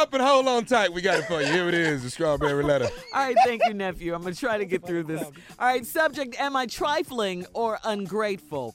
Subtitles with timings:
[0.00, 0.90] up and hold on tight.
[0.94, 1.52] We got it for you.
[1.52, 2.88] Here it is, the strawberry letter.
[3.14, 4.14] All right, thank you, nephew.
[4.14, 5.22] I'm going to try to get through this.
[5.22, 8.74] All right, subject Am I trifling or ungrateful?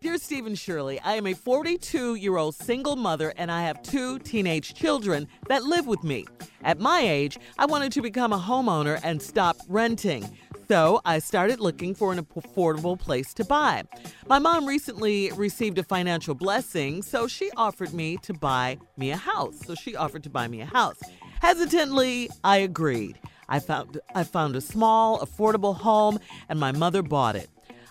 [0.00, 3.82] Dear Steve and Shirley, I am a 42 year old single mother and I have
[3.82, 6.26] two teenage children that live with me.
[6.64, 10.28] At my age, I wanted to become a homeowner and stop renting.
[10.68, 13.84] So I started looking for an affordable place to buy.
[14.28, 19.16] My mom recently received a financial blessing, so she offered me to buy me a
[19.16, 19.60] house.
[19.66, 20.98] So she offered to buy me a house.
[21.42, 23.18] Hesitantly, I agreed.
[23.48, 27.50] I found I found a small, affordable home and my mother bought it.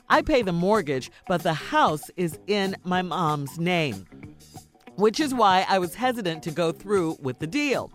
[0.09, 4.05] I pay the mortgage, but the house is in my mom's name,
[4.95, 7.92] which is why I was hesitant to go through with the deal.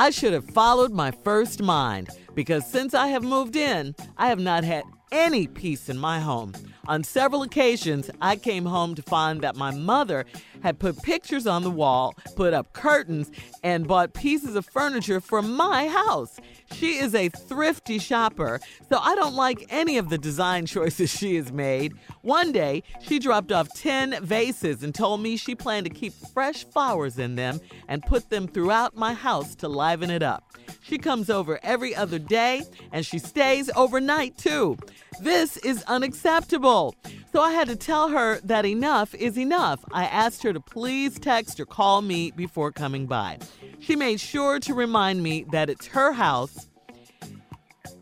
[0.00, 4.40] I should have followed my first mind because since I have moved in, I have
[4.40, 6.54] not had any peace in my home.
[6.88, 10.24] On several occasions, I came home to find that my mother
[10.62, 13.30] had put pictures on the wall, put up curtains,
[13.62, 16.40] and bought pieces of furniture for my house.
[16.72, 21.36] She is a thrifty shopper, so I don't like any of the design choices she
[21.36, 21.94] has made.
[22.22, 26.64] One day, she dropped off 10 vases and told me she planned to keep fresh
[26.64, 30.44] flowers in them and put them throughout my house to liven it up.
[30.82, 34.76] She comes over every other day and she stays overnight too.
[35.20, 36.94] This is unacceptable.
[37.32, 39.84] So I had to tell her that enough is enough.
[39.92, 43.38] I asked her to please text or call me before coming by.
[43.78, 46.68] She made sure to remind me that it's her house.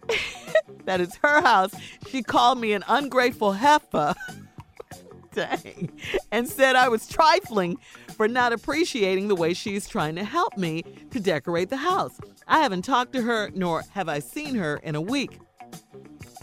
[0.84, 1.74] that it's her house.
[2.08, 4.14] She called me an ungrateful heifer.
[5.34, 5.92] Dang.
[6.32, 7.78] And said I was trifling
[8.16, 12.18] for not appreciating the way she's trying to help me to decorate the house.
[12.50, 15.38] I haven't talked to her, nor have I seen her in a week.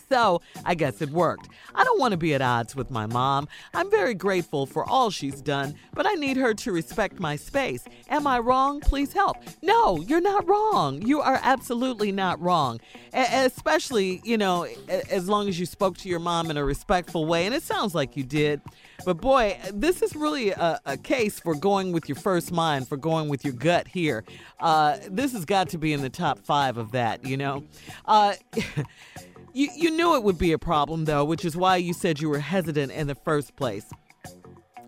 [0.10, 1.50] So I guess it worked.
[1.74, 3.48] I don't want to be at odds with my mom.
[3.74, 7.84] I'm very grateful for all she's done, but I need her to respect my space.
[8.10, 8.80] Am I wrong?
[8.82, 9.38] Please help.
[9.62, 11.02] No, you're not wrong.
[11.02, 12.80] You are absolutely not wrong.
[13.14, 16.64] A- especially, you know, a- as long as you spoke to your mom in a
[16.64, 18.62] respectful way, and it sounds like you did.
[19.06, 22.98] But boy, this is really a, a case for going with your first mind, for
[22.98, 24.24] going with your gut here.
[24.60, 27.64] Uh, this has got to be in the top five of that, you know?
[28.06, 28.34] Uh,
[29.56, 32.30] You, you knew it would be a problem, though, which is why you said you
[32.30, 33.86] were hesitant in the first place.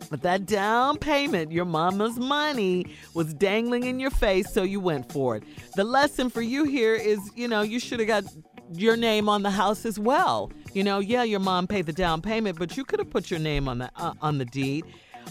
[0.10, 5.10] But that down payment, your mama's money, was dangling in your face, so you went
[5.10, 5.44] for it.
[5.78, 8.26] The lesson for you here is you know, you should have got
[8.74, 10.52] your name on the house as well.
[10.74, 13.40] You know, yeah, your mom paid the down payment, but you could have put your
[13.40, 14.84] name on the uh, on the deed.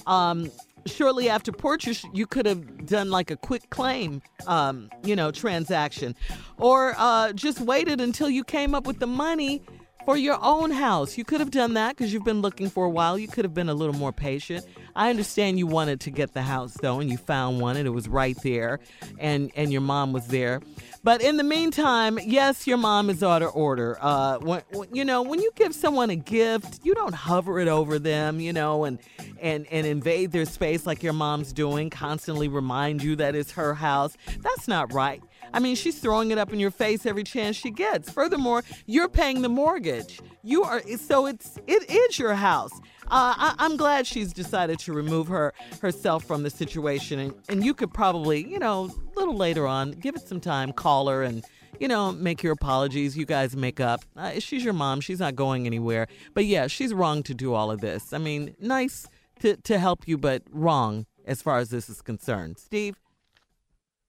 [0.06, 0.50] Um,
[0.86, 6.14] shortly after purchase, you could have done like a quitclaim, um, you know, transaction,
[6.58, 9.62] or uh, just waited until you came up with the money
[10.06, 11.18] for your own house.
[11.18, 13.18] You could have done that because you've been looking for a while.
[13.18, 14.64] You could have been a little more patient.
[14.94, 17.90] I understand you wanted to get the house though, and you found one, and it
[17.90, 18.80] was right there,
[19.18, 20.62] and and your mom was there.
[21.06, 23.96] But in the meantime, yes, your mom is out of order.
[24.00, 24.62] Uh, when,
[24.92, 28.52] you know, when you give someone a gift, you don't hover it over them, you
[28.52, 28.98] know, and
[29.40, 31.90] and and invade their space like your mom's doing.
[31.90, 34.16] Constantly remind you that it's her house.
[34.40, 35.22] That's not right.
[35.54, 38.10] I mean, she's throwing it up in your face every chance she gets.
[38.10, 40.20] Furthermore, you're paying the mortgage.
[40.42, 42.72] You are so it's it is your house.
[43.08, 47.64] Uh, I, am glad she's decided to remove her herself from the situation, and, and
[47.64, 51.22] you could probably, you know, a little later on, give it some time, call her,
[51.22, 51.44] and
[51.78, 53.16] you know, make your apologies.
[53.16, 54.02] You guys make up.
[54.16, 55.00] Uh, she's your mom.
[55.00, 56.08] She's not going anywhere.
[56.34, 58.12] But yeah, she's wrong to do all of this.
[58.12, 59.06] I mean, nice
[59.40, 62.58] to to help you, but wrong as far as this is concerned.
[62.58, 62.96] Steve.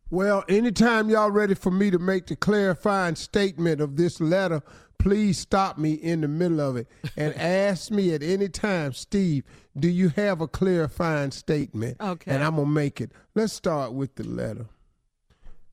[0.10, 4.62] Well, anytime y'all ready for me to make the clarifying statement of this letter,
[5.00, 9.44] please stop me in the middle of it and ask me at any time, Steve,
[9.78, 11.98] do you have a clarifying statement?
[12.02, 12.32] Okay.
[12.32, 13.12] And I'm going to make it.
[13.36, 14.68] Let's start with the letter.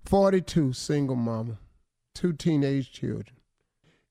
[0.04, 1.58] 42, single mama,
[2.14, 3.36] two teenage children.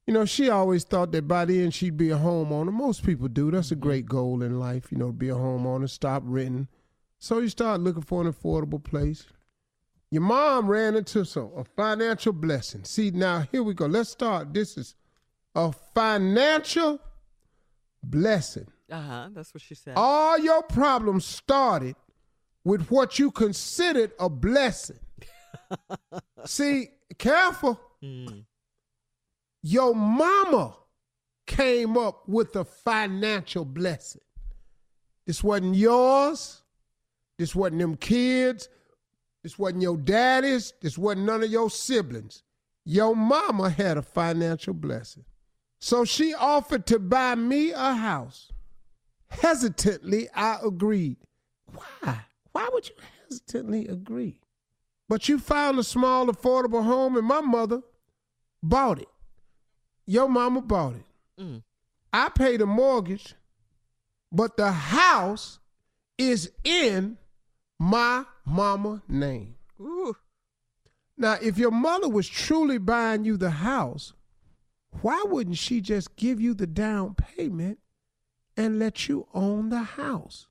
[0.07, 2.74] You know, she always thought that by then she'd be a homeowner.
[2.74, 3.51] Most people do.
[3.51, 3.84] That's a mm-hmm.
[3.84, 6.68] great goal in life, you know, to be a homeowner, stop renting.
[7.19, 9.25] So you start looking for an affordable place.
[10.12, 12.83] Your mom ran into some a financial blessing.
[12.83, 13.86] See, now here we go.
[13.86, 14.54] Let's start.
[14.54, 14.95] This is
[15.56, 17.00] a financial
[18.04, 18.68] blessing.
[18.92, 19.30] Uh huh.
[19.34, 19.94] That's what she said.
[19.96, 21.96] All your problems started
[22.64, 25.00] with what you considered a blessing.
[26.46, 27.80] See, careful.
[28.04, 28.46] Mm.
[29.62, 30.76] Your mama
[31.48, 34.22] came up with a financial blessing.
[35.26, 36.62] This wasn't yours.
[37.38, 38.70] This wasn't them kids.
[39.42, 40.74] This wasn't your daddy's.
[40.82, 42.44] This wasn't none of your siblings.
[42.86, 45.24] Your mama had a financial blessing.
[45.83, 48.53] So she offered to buy me a house.
[49.27, 51.18] Hesitantly, I agreed.
[51.74, 52.19] Why?
[52.53, 52.95] Why would you
[53.27, 54.39] hesitantly agree?
[55.09, 57.81] But you found a small, affordable home, and my mother
[58.63, 59.09] bought it.
[60.06, 61.06] Your mama bought it.
[61.38, 61.63] Mm.
[62.13, 63.35] I paid a mortgage,
[64.31, 65.59] but the house
[66.18, 67.18] is in
[67.77, 69.56] my mama name.
[69.81, 70.15] Ooh.
[71.18, 74.13] Now, if your mother was truly buying you the house,
[75.01, 77.80] why wouldn't she just give you the down payment
[78.56, 80.48] and let you own the house?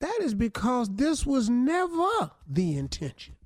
[0.00, 3.36] That is because this was never the intention.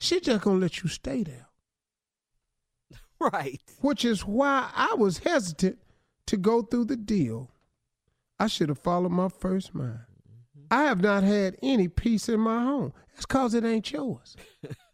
[0.00, 1.46] She just gonna let you stay there.
[3.20, 3.60] Right.
[3.82, 5.78] Which is why I was hesitant
[6.24, 7.50] to go through the deal.
[8.38, 9.98] I should have followed my first mind.
[10.58, 10.68] Mm-hmm.
[10.70, 12.94] I have not had any peace in my home.
[13.12, 14.38] That's cause it ain't yours.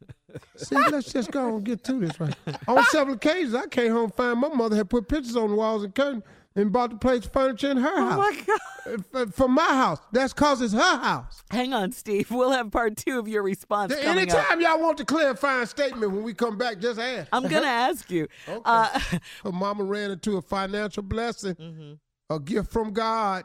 [0.57, 2.35] See, let's just go and get to this right.
[2.69, 5.85] On several occasions, I came home find my mother had put pictures on the walls
[5.85, 6.25] and curtains
[6.57, 8.19] and bought the place furniture in her Oh house.
[8.19, 9.05] my God.
[9.15, 9.99] Uh, For my house.
[10.13, 11.43] That's cause it's her house.
[11.51, 12.31] Hang on, Steve.
[12.31, 14.37] We'll have part two of your response coming up.
[14.37, 17.29] Anytime y'all want to clarify a statement when we come back, just ask.
[17.33, 18.27] I'm gonna ask you.
[18.49, 18.61] Okay.
[18.65, 18.99] Uh,
[19.45, 21.93] her mama ran into a financial blessing, Mm-hmm.
[22.35, 23.45] a gift from God.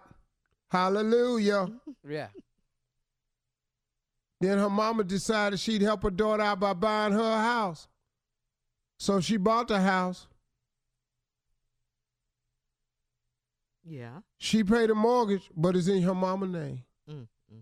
[0.72, 1.68] Hallelujah.
[2.08, 2.28] Yeah.
[4.42, 7.88] Then her mama decided she'd help her daughter out by buying her a house.
[8.98, 10.28] So she bought the house.
[13.84, 14.20] yeah.
[14.38, 17.62] She paid a mortgage, but it's in her mama name, Mm, mm,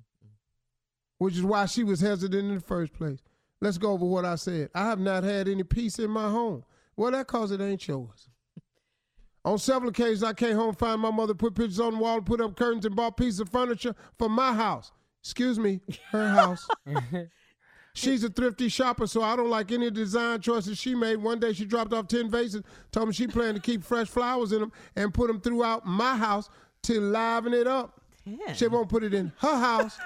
[1.18, 3.20] which is why she was hesitant in the first place.
[3.62, 4.70] Let's go over what I said.
[4.76, 6.64] I have not had any peace in my home.
[6.96, 8.30] Well, that cause it ain't yours.
[9.46, 12.42] On several occasions, I came home, find my mother put pictures on the wall, put
[12.42, 14.92] up curtains, and bought pieces of furniture for my house.
[15.22, 15.82] Excuse me,
[16.12, 16.68] her house.
[17.94, 21.18] She's a thrifty shopper, so I don't like any design choices she made.
[21.18, 22.62] One day she dropped off 10 vases,
[22.92, 26.16] told me she planned to keep fresh flowers in them and put them throughout my
[26.16, 26.50] house
[26.84, 28.00] to liven it up.
[28.24, 28.56] Ten.
[28.56, 29.98] She won't put it in her house.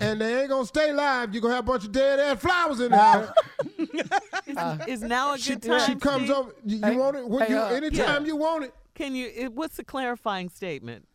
[0.00, 1.34] And they ain't gonna stay live.
[1.34, 3.28] You're gonna have a bunch of dead ass flowers in the house.
[4.86, 5.80] Is now a She, good time?
[5.86, 6.36] she comes Steve?
[6.36, 6.52] over.
[6.64, 8.74] You, you Hey, want it when hey, you uh, anytime you want it.
[8.94, 9.28] Can you?
[9.34, 11.06] it- What's the clarifying statement?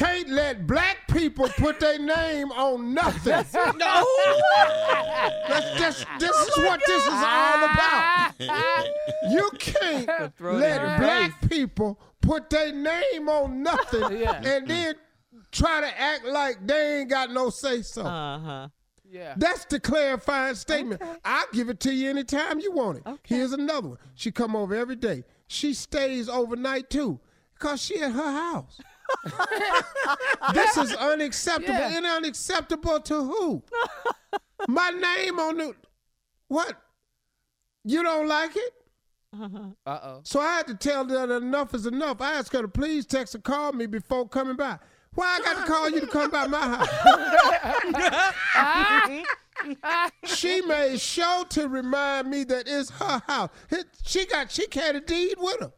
[0.00, 3.32] Can't let black people put their name on nothing.
[3.76, 4.06] No.
[5.48, 8.32] That's just this is what this is all about.
[9.30, 14.40] You can't Throw it in let your black people put their name on nothing Yeah.
[14.42, 14.94] and then
[15.52, 18.02] try to act like they ain't got no say so.
[18.02, 18.68] Uh huh.
[19.10, 19.34] Yeah.
[19.36, 21.02] That's the clarifying statement.
[21.26, 23.02] I'll give it to you anytime you want it.
[23.06, 23.36] Okay.
[23.36, 23.98] Here's another one.
[24.14, 25.24] She come over every day.
[25.48, 27.18] She stays overnight too,
[27.60, 28.80] cause she at her house.
[30.54, 31.74] this is unacceptable.
[31.74, 31.96] Yeah.
[31.96, 33.62] And unacceptable to who?
[34.68, 35.74] My name on the
[36.48, 36.76] what?
[37.84, 38.72] You don't like it?
[39.32, 39.58] Uh-huh.
[39.86, 40.20] Uh-oh.
[40.24, 42.20] So I had to tell her that enough is enough.
[42.20, 44.78] I asked her to please text or call me before coming by.
[45.14, 46.88] Why I got to call you to come by my house?
[50.24, 53.50] she made sure to remind me that it's her house.
[54.04, 55.72] She got she carried a deed with her.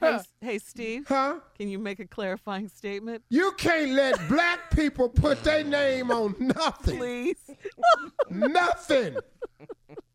[0.00, 1.06] Hey, hey, Steve.
[1.08, 1.36] Huh?
[1.58, 6.34] Can you make a clarifying statement, You can't let black people put their name on
[6.38, 6.98] nothing.
[6.98, 7.36] please?
[8.30, 9.16] Nothing.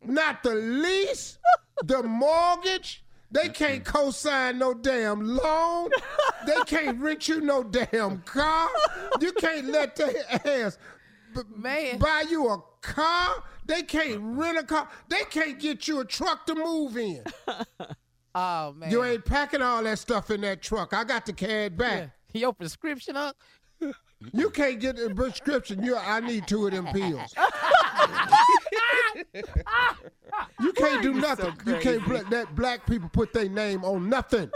[0.03, 1.37] Not the lease,
[1.83, 3.03] the mortgage.
[3.31, 5.89] They can't co-sign no damn loan.
[6.47, 8.69] They can't rent you no damn car.
[9.21, 10.13] You can't let their
[10.45, 10.79] ass
[11.35, 11.99] b- Man.
[11.99, 13.43] buy you a car.
[13.65, 14.89] They can't rent a car.
[15.09, 17.24] They can't get you a truck to move in.
[18.36, 18.91] Oh man.
[18.91, 20.93] You ain't packing all that stuff in that truck.
[20.93, 22.12] I got to carry it back.
[22.33, 22.41] Yeah.
[22.41, 23.33] Your prescription, huh?
[24.33, 25.81] You can't get a prescription.
[25.81, 27.33] You, I need two of them pills.
[30.59, 31.53] you can't do nothing.
[31.65, 32.24] you can't crazy?
[32.24, 34.51] bla- let black people put their name on nothing.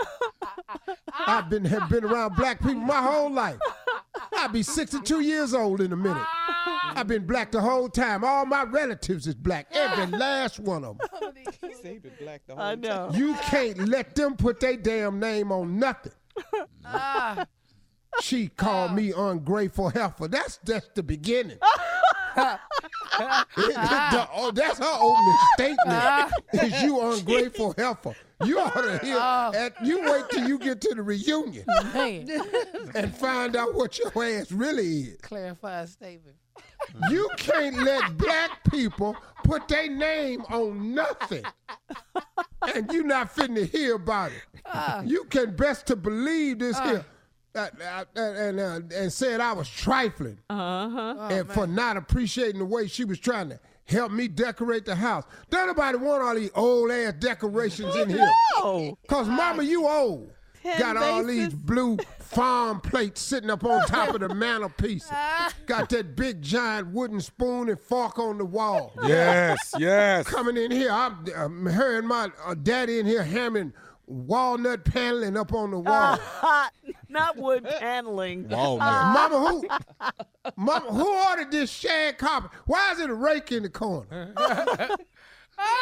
[1.26, 3.58] I've been have been around black people my whole life.
[4.36, 6.28] I'll be 62 years old in a minute.
[6.66, 8.24] I've been black the whole time.
[8.24, 9.68] All my relatives is black.
[9.72, 11.08] Every last one of them.
[11.82, 13.12] Say been black the whole I know.
[13.14, 16.14] You can't let them put their damn name on nothing.
[16.86, 17.46] Ah.
[18.22, 20.28] She called me ungrateful heifer.
[20.28, 21.58] That's just the beginning.
[22.36, 22.60] The-
[23.18, 24.30] ah.
[24.34, 25.78] oh, that's her opening statement.
[25.88, 26.32] Ah.
[26.54, 28.16] Is you ungrateful heifer?
[28.44, 29.18] You ought to hear.
[29.20, 29.52] Oh.
[29.56, 32.28] At, you wait till you get to the reunion Man.
[32.96, 35.18] and find out what your ass really is.
[35.22, 36.36] Clarify statement.
[37.10, 41.44] You can't let black people put their name on nothing.
[42.76, 45.08] And you not finna to hear about it.
[45.10, 47.06] You can best to believe this here.
[47.56, 51.28] Uh, uh, uh, and, uh, and said I was trifling Uh huh.
[51.30, 55.24] and for not appreciating the way she was trying to help me decorate the house.
[55.52, 58.28] Don't nobody want all these old ass decorations in here.
[58.56, 60.32] Oh, Cause mama, you old.
[60.64, 65.10] Ten Got all these blue farm plates sitting up on top of the mantelpiece.
[65.66, 68.94] Got that big giant wooden spoon and fork on the wall.
[69.04, 70.26] Yes, yes.
[70.26, 73.74] Coming in here, I'm, I'm her and my uh, daddy in here hammering
[74.08, 76.18] walnut paneling up on the wall.
[76.18, 76.72] Hot,
[77.10, 78.48] not wood paneling.
[78.48, 78.80] Walnut.
[79.14, 79.68] Mama, who?
[80.56, 82.52] Mama, who ordered this shag carpet?
[82.68, 84.34] Why is it a rake in the corner?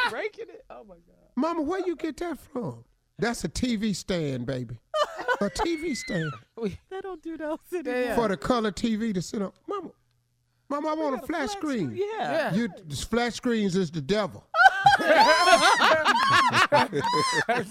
[0.10, 0.66] Breaking it.
[0.72, 1.04] Oh my god.
[1.36, 2.84] Mama, where you get that from?
[3.22, 4.80] That's a TV stand, baby.
[5.42, 6.32] A TV stand
[6.90, 8.16] They don't do those anymore.
[8.16, 9.52] For the color TV to sit on.
[9.68, 9.92] Mama,
[10.70, 11.96] Mama, I want a flat screen.
[11.96, 12.52] Yeah.
[12.52, 12.56] Yeah.
[12.56, 14.44] You flat screens is the devil.
[15.00, 15.12] That's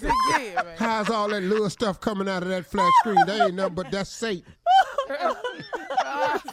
[0.01, 0.77] it, yeah, man.
[0.77, 3.17] How's all that little stuff coming out of that flat screen?
[3.25, 4.53] That ain't nothing but that's Satan.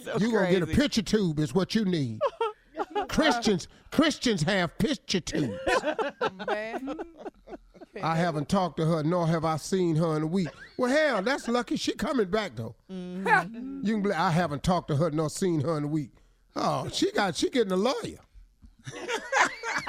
[0.02, 2.18] So you gonna get a picture tube is what you need.
[3.08, 5.56] Christians, Christians have picture tubes.
[6.48, 6.98] man.
[8.02, 10.48] I haven't talked to her, nor have I seen her in a week.
[10.76, 11.76] Well, hell, that's lucky.
[11.76, 12.74] She coming back though.
[12.90, 13.80] Mm-hmm.
[13.84, 16.10] You can believe I haven't talked to her nor seen her in a week.
[16.56, 18.18] Oh, she got she getting a lawyer.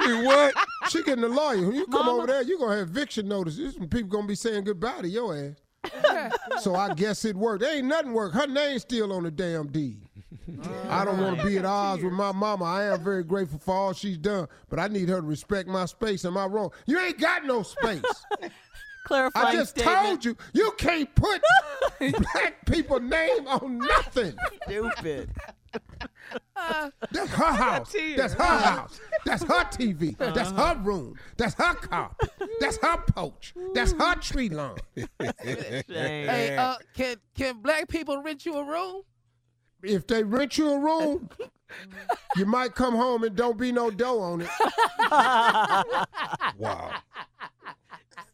[0.00, 0.54] Wait, what?
[0.88, 1.66] She getting a lawyer.
[1.66, 3.74] When you come over there, you gonna have eviction notices.
[3.74, 5.56] Some people gonna be saying goodbye to your ass.
[6.60, 7.62] so I guess it worked.
[7.62, 8.34] There ain't nothing worked.
[8.34, 10.02] Her name's still on the damn deed.
[10.88, 12.64] I don't want to be at odds with my mama.
[12.64, 15.86] I am very grateful for all she's done, but I need her to respect my
[15.86, 16.24] space.
[16.24, 16.70] Am I wrong?
[16.86, 18.02] You ain't got no space.
[19.04, 19.98] Clarifying I just statement.
[19.98, 21.42] told you, you can't put
[22.00, 24.34] black people name on nothing.
[24.64, 25.30] Stupid.
[27.10, 27.94] That's her house.
[28.16, 29.00] That's her house.
[29.24, 30.16] That's her TV.
[30.18, 31.14] That's her room.
[31.36, 32.14] That's her car.
[32.60, 33.54] That's her porch.
[33.74, 34.76] That's her tree lawn.
[35.40, 39.02] Hey, uh, can can black people rent you a room?
[39.82, 41.28] If they rent you a room,
[42.36, 44.48] you might come home and don't be no dough on it.
[46.58, 46.92] Wow.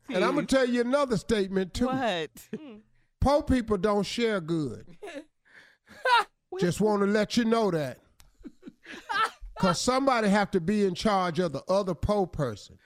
[0.08, 1.86] And I'm gonna tell you another statement too.
[1.86, 2.30] What?
[3.20, 4.86] Poor people don't share good.
[6.60, 7.98] Just want to let you know that.
[9.58, 12.78] Cause somebody have to be in charge of the other poor person.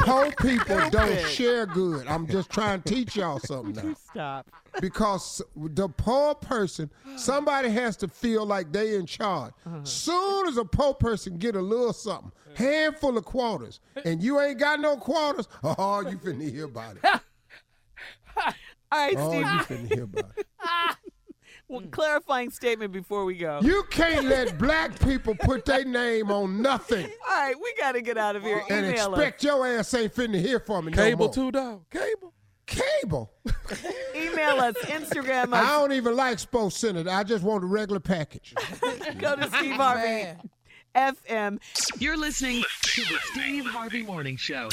[0.00, 2.06] poor people don't share good.
[2.08, 3.94] I'm just trying to teach y'all something now.
[4.10, 4.50] Stop.
[4.80, 9.52] Because the poor person, somebody has to feel like they in charge.
[9.84, 14.58] Soon as a poor person get a little something, handful of quarters, and you ain't
[14.58, 17.04] got no quarters, oh, you finna hear about it.
[18.36, 19.40] All right, Oh, Steve.
[19.40, 20.46] you finna hear about it.
[21.68, 23.60] well, clarifying statement before we go.
[23.62, 28.00] You can't let black people put their name on nothing All right, we got to
[28.00, 28.62] get out of here.
[28.70, 29.18] and Email us.
[29.18, 31.34] expect your ass ain't finna hear from me no Cable more.
[31.34, 31.82] too, dog.
[31.90, 32.32] Cable.
[32.68, 33.32] Cable.
[34.14, 34.76] Email us.
[34.82, 37.08] Instagram I don't even like Sports Center.
[37.10, 38.54] I just want a regular package.
[39.18, 40.50] Go to Steve Harvey Man.
[40.94, 41.58] FM.
[42.00, 44.68] You're listening to the Steve Harvey Morning Show.